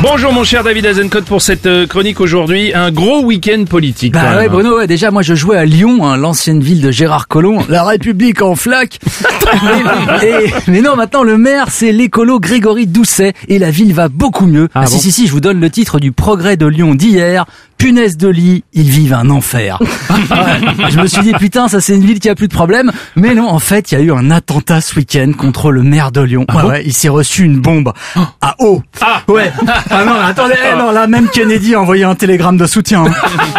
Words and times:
Bonjour 0.00 0.32
mon 0.32 0.44
cher 0.44 0.62
David 0.62 0.86
Azencott 0.86 1.24
pour 1.24 1.42
cette 1.42 1.66
euh, 1.66 1.84
chronique 1.86 2.20
aujourd'hui. 2.20 2.72
Un 2.72 2.92
gros 2.92 3.24
week-end 3.24 3.64
politique. 3.68 4.12
Bah 4.12 4.36
ouais 4.36 4.48
Bruno, 4.48 4.76
ouais, 4.76 4.86
déjà 4.86 5.10
moi 5.10 5.22
je 5.22 5.34
jouais 5.34 5.56
à 5.56 5.64
Lyon, 5.64 6.06
hein, 6.06 6.16
l'ancienne 6.16 6.60
ville 6.60 6.80
de 6.80 6.92
Gérard 6.92 7.26
Collomb, 7.26 7.58
la 7.68 7.82
République 7.82 8.40
en 8.40 8.54
flaque. 8.54 9.00
et, 10.22 10.26
et- 10.26 10.52
mais 10.68 10.82
non, 10.82 10.94
maintenant 10.94 11.24
le 11.24 11.36
maire 11.36 11.66
c'est 11.70 11.90
l'écolo 11.90 12.38
Grégory 12.38 12.86
Doucet 12.86 13.32
et 13.48 13.58
la 13.58 13.72
ville 13.72 13.92
va 13.92 14.08
beaucoup 14.08 14.46
mieux. 14.46 14.68
Ah, 14.72 14.86
si 14.86 14.94
bon 14.94 15.00
si 15.00 15.10
si, 15.12 15.26
je 15.26 15.32
vous 15.32 15.40
donne 15.40 15.60
le 15.60 15.68
titre 15.70 15.98
du 15.98 16.12
progrès 16.12 16.56
de 16.56 16.66
Lyon 16.66 16.94
d'hier. 16.94 17.44
Punaise 17.78 18.16
de 18.16 18.28
lit, 18.28 18.64
ils 18.72 18.90
vivent 18.90 19.14
un 19.14 19.30
enfer. 19.30 19.78
Ouais, 20.30 20.90
je 20.90 20.98
me 21.00 21.06
suis 21.06 21.22
dit 21.22 21.32
putain, 21.32 21.68
ça 21.68 21.80
c'est 21.80 21.94
une 21.94 22.04
ville 22.04 22.18
qui 22.20 22.28
a 22.28 22.34
plus 22.34 22.48
de 22.48 22.52
problèmes. 22.52 22.90
Mais 23.16 23.34
non, 23.34 23.48
en 23.48 23.58
fait, 23.58 23.92
il 23.92 23.98
y 23.98 24.00
a 24.00 24.04
eu 24.04 24.12
un 24.12 24.30
attentat 24.30 24.80
ce 24.80 24.94
week-end 24.96 25.32
contre 25.36 25.70
le 25.70 25.82
maire 25.82 26.12
de 26.12 26.20
Lyon. 26.20 26.44
Ouais, 26.54 26.62
ouais, 26.64 26.82
il 26.84 26.92
s'est 26.92 27.08
reçu 27.08 27.44
une 27.44 27.58
bombe 27.60 27.92
à 28.40 28.56
eau. 28.58 28.82
Ah. 29.00 29.22
Ouais. 29.28 29.50
Ah 29.90 30.04
non, 30.04 30.14
attendez, 30.20 30.54
eh, 30.72 30.76
non, 30.76 30.90
là 30.90 31.06
même 31.06 31.28
Kennedy 31.28 31.74
a 31.74 31.80
envoyé 31.80 32.04
un 32.04 32.14
télégramme 32.14 32.56
de 32.58 32.66
soutien. 32.66 33.04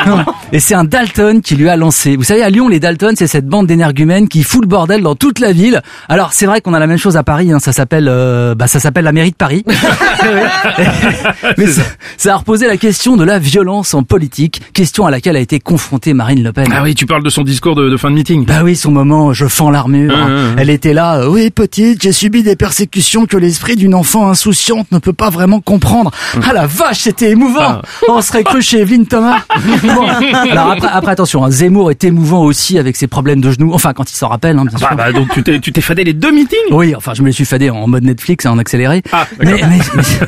hein. 0.05 0.26
Et 0.52 0.59
c'est 0.59 0.76
un 0.76 0.84
Dalton 0.84 1.42
qui 1.42 1.56
lui 1.56 1.70
a 1.70 1.76
lancé. 1.78 2.16
Vous 2.17 2.23
savez, 2.23 2.44
à 2.44 2.50
Lyon, 2.50 2.67
les 2.67 2.80
Dalton, 2.80 3.14
c'est 3.17 3.28
cette 3.28 3.48
bande 3.48 3.67
d'énergumènes 3.67 4.28
qui 4.28 4.44
fout 4.44 4.62
le 4.62 4.67
bordel 4.67 5.02
dans 5.02 5.16
toute 5.16 5.40
la 5.40 5.52
ville. 5.52 5.81
Alors, 6.08 6.34
c'est 6.34 6.45
vrai 6.45 6.62
qu'on 6.62 6.73
a 6.73 6.80
la 6.80 6.88
même 6.88 6.98
chose 6.98 7.17
à 7.17 7.23
Paris. 7.23 7.52
Hein, 7.52 7.59
ça 7.59 7.72
s'appelle, 7.72 8.08
euh, 8.09 8.54
bah, 8.56 8.67
ça 8.67 8.80
s'appelle 8.80 9.06
la 9.06 9.12
mairie 9.12 9.31
de 9.31 9.36
Paris. 9.36 9.64
Mais 11.58 11.67
ça, 11.67 11.81
ça 12.17 12.34
a 12.34 12.38
reposé 12.38 12.67
la 12.67 12.78
question 12.78 13.16
de 13.17 13.23
la 13.23 13.40
violence 13.40 13.94
en 13.94 14.04
politique, 14.09 14.62
question 14.73 15.05
à 15.05 15.12
laquelle 15.12 15.36
a 15.38 15.39
été 15.39 15.59
confrontée 15.59 16.14
Marine 16.14 16.44
Le 16.44 16.52
Pen. 16.52 16.66
Ah 16.75 16.81
oui, 16.84 16.95
tu 16.95 17.06
parles 17.06 17.23
de 17.23 17.30
son 17.30 17.44
discours 17.44 17.75
de, 17.75 17.89
de 17.89 17.95
fin 17.95 18.09
de 18.09 18.16
meeting. 18.16 18.45
Bah 18.45 18.61
oui, 18.64 18.75
son 18.75 18.92
moment, 18.92 19.31
je 19.34 19.45
fends 19.45 19.70
l'armure. 19.70 20.14
Hein, 20.14 20.28
hein, 20.30 20.47
hein. 20.52 20.56
Elle 20.58 20.70
était 20.70 20.94
là. 20.94 21.20
euh, 21.22 21.30
Oui, 21.30 21.50
petite, 21.52 22.02
j'ai 22.02 22.11
subi 22.11 22.44
des 22.44 22.56
persécutions 22.56 23.25
que 23.28 23.38
l'esprit 23.38 23.75
d'une 23.75 23.94
enfant 23.95 24.28
insouciante 24.30 24.92
ne 24.92 24.97
peut 24.97 25.14
pas 25.14 25.30
vraiment 25.30 25.61
comprendre. 25.61 26.11
Ah 26.44 26.52
la 26.53 26.66
vache, 26.67 27.02
c'était 27.02 27.30
émouvant. 27.31 27.81
On 28.09 28.22
serait 28.22 28.44
cru 28.44 28.61
chez 28.61 28.80
Evelyne 28.81 29.06
Thomas. 29.06 29.39
Bon, 29.84 30.06
alors 30.52 30.72
après, 30.72 30.88
après 30.91 31.12
attention, 31.12 31.44
hein, 31.45 31.52
Zemmour 31.52 31.91
est 31.91 32.03
émouvant 32.03 32.44
aussi 32.44 32.78
avec 32.80 32.95
ses 32.95 33.08
problèmes 33.08 33.39
de 33.41 33.52
genoux. 33.52 33.72
Enfin, 33.73 33.94
quand 33.94 34.12
il 34.12 34.16
s'en 34.16 34.28
rappelle, 34.28 34.58
hein, 34.58 34.66
bien 34.66 34.78
sûr. 34.78 34.88
Bah, 34.89 34.95
bah, 34.95 35.12
donc 35.12 35.30
tu 35.34 35.44
t'es 35.44 35.59
tu 35.59 35.72
t'es 35.72 35.81
fadé 35.81 36.03
les 36.03 36.14
deux 36.14 36.31
meetings? 36.31 36.58
Oui, 36.72 36.95
enfin, 36.95 37.14
je 37.14 37.22
me 37.22 37.28
les 37.28 37.31
suis 37.34 37.45
fadé 37.45 37.69
en 37.69 37.88
mode 37.88 38.03
Netflix, 38.03 38.45
en 38.45 38.58
accéléré. 38.58 39.02
Ah, 39.12 39.28
mais, 39.39 39.53
mais, 39.53 39.80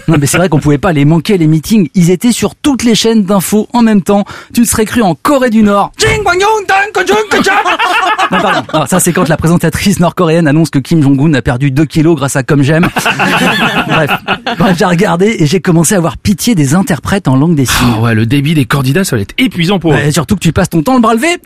mais- 0.08 0.18
mais 0.20 0.26
c'est 0.28 0.38
vrai 0.38 0.50
qu'on 0.50 0.60
pouvait 0.60 0.78
pas 0.78 0.94
les 0.94 1.06
manquer 1.06 1.38
les 1.38 1.48
meetings. 1.48 1.90
Ils 1.96 2.12
étaient 2.12 2.32
sur 2.32 2.56
toutes 2.56 2.84
les 2.84 2.96
chaînes 2.96 3.24
d'infos 3.24 3.68
en 3.74 3.82
même 3.82 4.02
temps. 4.02 4.26
Tu 4.54 4.62
te 4.64 4.68
serais 4.68 4.86
cru 4.86 5.02
en 5.02 5.16
Corée 5.16 5.50
du 5.50 5.64
Nord. 5.64 5.92
Non, 8.32 8.40
pardon. 8.42 8.62
Non, 8.74 8.86
ça 8.86 9.00
c'est 9.00 9.12
quand 9.12 9.28
la 9.28 9.36
présentatrice 9.38 10.00
nord-coréenne 10.00 10.48
annonce 10.48 10.70
que 10.70 10.80
Kim 10.80 11.02
Jong-un 11.04 11.34
a 11.34 11.42
perdu 11.42 11.72
2 11.72 11.84
kilos 11.86 12.16
grâce 12.16 12.36
à 12.38 12.44
Comme 12.44 12.64
J'aime. 12.64 12.88
Bref, 13.88 14.12
Bref 14.58 14.78
j'ai 14.78 14.86
regardé 14.86 15.36
et 15.40 15.46
j'ai 15.46 15.60
commencé 15.60 15.96
à 15.96 15.98
avoir 15.98 16.18
pitié 16.18 16.56
des 16.56 16.76
interprètes 16.76 17.28
en 17.28 17.36
langue 17.36 17.56
des 17.56 17.66
signes. 17.66 17.94
Ah 17.98 18.02
ouais, 18.02 18.16
le 18.16 18.26
débit 18.26 18.54
des 18.54 18.66
candidats, 18.66 19.04
ça 19.04 19.18
va 19.18 19.22
être 19.22 19.34
épuisant 19.38 19.80
pour 19.80 19.94
eux. 19.94 19.98
Et 19.98 20.12
surtout 20.12 20.36
que 20.36 20.42
tu 20.42 20.54
passes 20.54 20.70
ton 20.70 20.82
temps 20.82 20.96
le 20.96 21.02
bras 21.02 21.14
levé. 21.14 21.28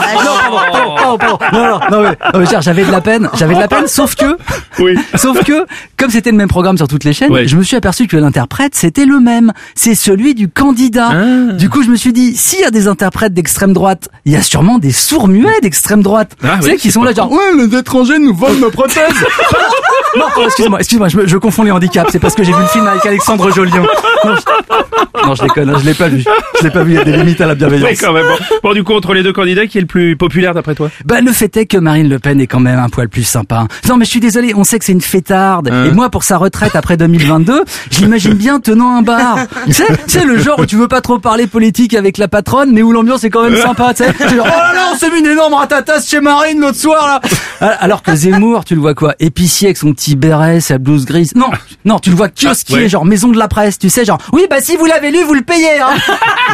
non, 0.00 0.30
pardon, 0.40 0.56
pardon, 0.72 1.18
pardon, 1.18 1.18
pardon. 1.18 1.58
non, 1.58 1.64
non, 1.64 1.78
non, 1.90 2.02
mais, 2.02 2.16
non, 2.34 2.40
mais 2.40 2.46
cher, 2.46 2.62
j'avais 2.62 2.84
de 2.84 2.90
la 2.90 3.00
peine, 3.00 3.28
j'avais 3.34 3.54
de 3.54 3.60
la 3.60 3.68
peine, 3.68 3.86
sauf 3.86 4.14
que, 4.14 4.36
Oui. 4.78 4.94
sauf 5.14 5.42
que, 5.44 5.66
comme 5.96 6.10
c'était 6.10 6.30
le 6.30 6.36
même 6.36 6.48
programme 6.48 6.76
sur 6.76 6.88
toutes 6.88 7.04
les 7.04 7.12
chaînes, 7.12 7.32
Ouais. 7.32 7.46
je 7.46 7.56
me 7.56 7.62
suis 7.62 7.76
aperçu 7.76 8.06
que 8.06 8.16
l'interprète 8.16 8.74
c'était 8.74 9.04
le 9.06 9.20
même, 9.20 9.52
c'est 9.74 9.94
celui 9.94 10.34
du 10.34 10.48
candidat. 10.48 11.08
Ah. 11.12 11.52
Du 11.52 11.68
coup, 11.70 11.82
je 11.82 11.90
me 11.90 11.96
suis 11.96 12.12
dit, 12.12 12.36
s'il 12.36 12.60
y 12.60 12.64
a 12.64 12.70
des 12.70 12.88
interprètes 12.88 13.34
d'extrême 13.34 13.72
droite, 13.72 14.08
il 14.24 14.32
y 14.32 14.36
a 14.36 14.42
sûrement 14.42 14.78
des 14.78 14.92
sourds 14.92 15.28
muets 15.28 15.60
d'extrême 15.62 16.02
droite, 16.02 16.32
Ah 16.42 16.56
tu 16.60 16.64
oui, 16.66 16.70
sais, 16.72 16.76
qui 16.76 16.90
sont 16.90 17.02
là 17.02 17.12
genre, 17.12 17.30
ouais, 17.32 17.38
les 17.56 17.76
étrangers 17.76 18.18
nous 18.18 18.34
volent 18.34 18.58
nos 18.60 18.70
prothèses. 18.70 19.02
non, 20.16 20.26
excuse-moi, 20.44 20.78
excuse-moi, 20.78 21.08
je, 21.08 21.26
je 21.26 21.36
confonds 21.36 21.62
les 21.64 21.70
handicaps, 21.70 22.10
c'est 22.12 22.18
parce 22.18 22.34
que 22.34 22.42
j'ai 22.44 22.52
vu 22.52 22.60
le 22.60 22.66
film 22.68 22.86
avec 22.86 23.04
Alexandre 23.06 23.50
Jolion. 23.52 23.86
Non, 24.24 24.34
je, 24.36 25.26
non, 25.26 25.34
je 25.34 25.42
déconne, 25.42 25.78
je 25.78 25.84
l'ai 25.84 25.94
pas 25.94 26.08
vu, 26.08 26.24
je 26.58 26.64
l'ai 26.64 26.70
pas 26.70 26.82
vu, 26.82 26.92
il 26.92 26.96
y 26.96 27.00
a 27.00 27.04
des 27.04 27.12
limites 27.12 27.40
à 27.40 27.46
la 27.46 27.54
bienveillance. 27.54 27.88
Oui, 27.90 27.96
quand 27.96 28.12
même. 28.12 28.26
Bon. 28.26 28.36
Bon, 28.62 28.72
du 28.74 28.84
coup, 28.84 28.94
entre 28.94 29.14
les 29.14 29.22
deux 29.22 29.32
candidats, 29.32 29.66
qui 29.66 29.78
est 29.78 29.80
le 29.80 29.86
plus 29.88 30.16
populaire 30.16 30.54
d'après 30.54 30.76
toi 30.76 30.88
Bah 31.04 31.20
le 31.20 31.32
fait 31.32 31.56
est 31.56 31.66
que 31.66 31.76
Marine 31.78 32.08
Le 32.08 32.20
Pen 32.20 32.40
est 32.40 32.46
quand 32.46 32.60
même 32.60 32.78
un 32.78 32.88
poil 32.88 33.08
plus 33.08 33.24
sympa. 33.24 33.66
Non 33.88 33.96
mais 33.96 34.04
je 34.04 34.10
suis 34.10 34.20
désolé, 34.20 34.52
on 34.54 34.62
sait 34.62 34.78
que 34.78 34.84
c'est 34.84 34.92
une 34.92 35.00
fêtarde. 35.00 35.68
Hein 35.72 35.86
Et 35.86 35.90
moi 35.90 36.10
pour 36.10 36.22
sa 36.22 36.36
retraite 36.36 36.76
après 36.76 36.96
2022, 36.96 37.64
je 37.90 37.98
l'imagine 38.00 38.34
bien 38.34 38.60
tenant 38.60 38.96
un 38.96 39.02
bar. 39.02 39.38
Tu 39.66 39.72
sais, 40.06 40.24
le 40.24 40.38
genre 40.38 40.58
où 40.60 40.66
tu 40.66 40.76
veux 40.76 40.88
pas 40.88 41.00
trop 41.00 41.18
parler 41.18 41.46
politique 41.48 41.94
avec 41.94 42.18
la 42.18 42.28
patronne, 42.28 42.70
mais 42.72 42.82
où 42.82 42.92
l'ambiance 42.92 43.24
est 43.24 43.30
quand 43.30 43.42
même 43.42 43.56
sympa. 43.60 43.94
Tu 43.94 44.04
sais, 44.04 44.12
oh 44.20 44.24
là 44.44 44.72
là, 44.74 44.90
on 44.94 44.96
s'est 44.96 45.10
mis 45.10 45.18
une 45.20 45.26
énorme 45.26 45.54
ratatasse 45.54 46.08
chez 46.08 46.20
Marine 46.20 46.60
l'autre 46.60 46.78
soir 46.78 47.20
là. 47.60 47.74
Alors 47.80 48.02
que 48.02 48.14
Zemmour, 48.14 48.64
tu 48.64 48.74
le 48.74 48.80
vois 48.80 48.94
quoi 48.94 49.14
Épicier 49.18 49.68
avec 49.68 49.78
son 49.78 49.92
petit 49.92 50.14
béret, 50.14 50.60
sa 50.60 50.78
blouse 50.78 51.06
grise. 51.06 51.34
Non, 51.34 51.50
non, 51.84 51.98
tu 51.98 52.10
le 52.10 52.16
vois 52.16 52.28
kiosquier, 52.28 52.76
Ah, 52.76 52.80
ouais. 52.82 52.88
genre 52.88 53.04
maison 53.04 53.28
de 53.28 53.38
la 53.38 53.48
presse. 53.48 53.78
Tu 53.78 53.88
sais, 53.90 54.04
genre, 54.04 54.18
oui 54.32 54.46
bah 54.50 54.56
si 54.60 54.76
vous 54.76 54.84
l'avez 54.86 55.10
lu, 55.10 55.22
vous 55.24 55.34
le 55.34 55.42
payez. 55.42 55.80
Hein. 55.80 55.94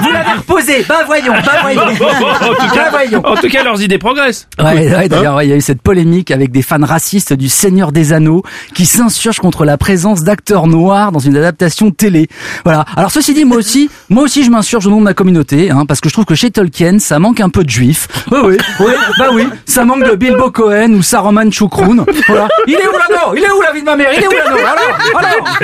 Vous 0.02 0.10
l'avez 0.10 0.32
reposé. 0.38 0.84
Bah 0.88 1.00
voyons, 1.06 1.32
bah 1.32 1.62
Bah 2.74 2.88
voyons. 2.92 3.22
en 3.32 3.36
tout 3.36 3.48
cas, 3.48 3.64
leurs 3.64 3.82
idées 3.82 3.98
progressent. 3.98 4.48
Ouais, 4.58 4.64
ouais, 4.64 4.94
Hein 4.94 5.06
d'ailleurs, 5.08 5.36
ouais, 5.36 5.46
il 5.46 5.50
y 5.50 5.52
a 5.52 5.56
eu 5.56 5.60
cette 5.60 5.82
polémique 5.82 6.30
avec 6.30 6.50
des 6.50 6.62
fans 6.62 6.78
racistes 6.80 7.32
du 7.32 7.48
Seigneur 7.48 7.92
des 7.92 8.12
Anneaux 8.12 8.42
qui 8.74 8.86
s'insurgent 8.86 9.40
contre 9.40 9.64
la 9.64 9.78
présence 9.78 10.22
d'acteurs 10.22 10.66
noirs 10.66 11.12
dans 11.12 11.18
une 11.18 11.36
adaptation 11.36 11.90
télé. 11.90 12.28
Voilà. 12.64 12.84
Alors 12.96 13.10
ceci 13.10 13.34
dit, 13.34 13.44
moi 13.44 13.56
aussi, 13.56 13.90
moi 14.08 14.24
aussi, 14.24 14.44
je 14.44 14.50
m'insurge 14.50 14.86
au 14.86 14.90
nom 14.90 14.98
de 14.98 15.04
ma 15.04 15.14
communauté, 15.14 15.70
hein, 15.70 15.84
parce 15.86 16.00
que 16.00 16.08
je 16.08 16.14
trouve 16.14 16.24
que 16.24 16.34
chez 16.34 16.50
Tolkien, 16.50 16.98
ça 16.98 17.18
manque 17.18 17.40
un 17.40 17.48
peu 17.48 17.64
de 17.64 17.70
juifs. 17.70 18.08
Oui, 18.30 18.38
oui, 18.44 18.56
oui, 18.80 18.92
bah 19.18 19.28
oui, 19.32 19.46
ça 19.66 19.84
manque 19.84 20.04
de 20.04 20.14
Bilbo 20.16 20.50
Cohen 20.50 20.92
ou 20.94 21.02
Saruman 21.02 21.50
Choucroun. 21.50 22.04
Voilà. 22.28 22.48
Il 22.66 22.74
est 22.74 22.86
où 22.86 22.92
l'anneau 22.92 23.34
Il 23.36 23.42
est 23.44 23.50
où 23.50 23.60
la 23.62 23.72
vie 23.72 23.80
de 23.80 23.84
ma 23.86 23.96
mère? 23.96 24.10
Il 24.16 24.22
est 24.22 24.28
où 24.28 24.30
l'anneau 24.30 24.58
Alors, 24.58 25.18
alors. 25.18 25.58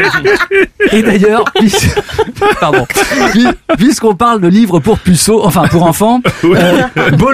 Et 0.93 1.03
d'ailleurs, 1.03 1.45
pardon, 2.61 2.87
puisqu'on 3.79 4.15
parle 4.15 4.41
de 4.41 4.49
livres 4.49 4.81
pour 4.81 4.99
puceaux, 4.99 5.45
enfin 5.45 5.67
pour 5.69 5.85
enfants, 5.85 6.21
euh, 6.45 6.83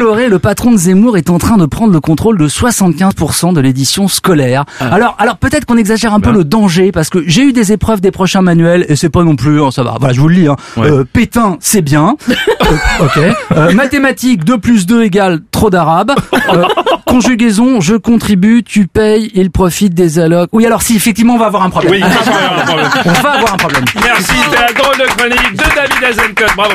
Bolloré, 0.07 0.29
le 0.29 0.39
patron 0.39 0.71
de 0.71 0.77
Zemmour, 0.77 1.17
est 1.17 1.31
en 1.31 1.39
train 1.39 1.57
de 1.57 1.67
prendre 1.67 1.93
le 1.93 1.99
contrôle 1.99 2.39
de 2.39 2.47
75% 2.47 3.53
de 3.53 3.61
l'édition 3.61 4.07
scolaire. 4.07 4.65
Alors, 4.79 5.17
alors 5.19 5.37
peut-être 5.37 5.65
qu'on 5.65 5.77
exagère 5.77 6.15
un 6.15 6.21
peu 6.21 6.31
Ben. 6.31 6.39
le 6.39 6.45
danger, 6.45 6.93
parce 6.93 7.11
que 7.11 7.25
j'ai 7.27 7.43
eu 7.43 7.53
des 7.53 7.73
épreuves 7.73 8.01
des 8.01 8.13
prochains 8.13 8.41
manuels 8.41 8.87
et 8.89 8.95
c'est 8.95 9.09
pas 9.09 9.25
non 9.25 9.35
plus, 9.35 9.61
hein, 9.61 9.73
ça 9.73 9.83
va. 9.83 9.97
Voilà, 9.99 10.15
je 10.15 10.21
vous 10.21 10.29
le 10.29 10.35
lis. 10.37 10.47
Hein. 10.47 10.55
Ouais. 10.77 10.89
Euh, 10.89 11.05
Pétain, 11.13 11.57
c'est 11.59 11.83
bien. 11.83 12.17
Euh, 12.67 13.05
ok. 13.05 13.19
Euh, 13.57 13.73
mathématiques, 13.75 14.43
2 14.43 14.59
plus 14.59 14.87
2 14.87 15.05
égale 15.05 15.39
trop 15.53 15.71
d'arabe. 15.71 16.11
Euh, 16.53 16.65
conjugaison, 17.07 17.81
je 17.81 17.95
contribue, 17.95 18.65
tu 18.65 18.89
payes, 18.89 19.31
il 19.35 19.53
profite 19.53 19.95
des 19.95 20.19
allocs. 20.19 20.49
Oui, 20.53 20.67
alors 20.67 20.83
si 20.83 20.97
effectivement 20.97 21.35
on 21.35 21.39
va 21.39 21.47
avoir 21.47 21.63
un 21.63 21.71
problème. 21.71 21.93
Oui, 21.93 22.01
ça 22.01 22.09
va 22.29 22.37
avoir 22.39 22.59
un 22.59 22.65
problème. 22.65 22.91
On 23.07 23.23
va 23.23 23.31
avoir 23.31 23.55
un 23.55 23.57
problème. 23.57 23.85
Merci, 24.03 24.33
c'était 24.51 24.63
la 24.63 24.73
drôle 24.73 24.97
de 24.99 25.05
chronique 25.17 25.53
de 25.53 25.77
David 25.77 26.05
Azencott. 26.19 26.57
Bravo. 26.57 26.75